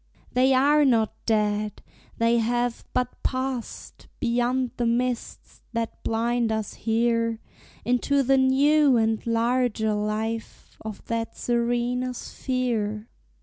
They 0.33 0.51
are 0.55 0.83
not 0.83 1.13
dead! 1.27 1.83
they 2.17 2.39
have 2.39 2.83
but 2.91 3.21
passed 3.21 4.07
Beyond 4.19 4.71
the 4.77 4.87
mists 4.87 5.61
that 5.73 6.01
blind 6.03 6.51
us 6.51 6.73
here 6.73 7.39
Into 7.85 8.23
the 8.23 8.35
new 8.39 8.97
and 8.97 9.23
larger 9.27 9.93
life 9.93 10.75
Of 10.83 11.05
that 11.05 11.37
serener 11.37 12.13
sphere. 12.13 13.09